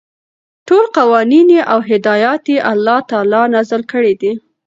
ټول 0.67 0.85
قوانين 0.97 1.49
او 1.71 1.79
هدايات 1.91 2.43
يي 2.53 2.57
الله 2.71 2.99
تعالى 3.09 3.41
نازل 3.53 3.81
كړي 3.91 4.13
دي، 4.21 4.31